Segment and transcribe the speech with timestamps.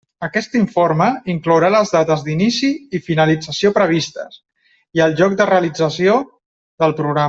[0.27, 4.43] Aquest informe inclourà les dates d'inici i finalització previstes
[4.99, 6.21] i el lloc de realització
[6.85, 7.19] del programa.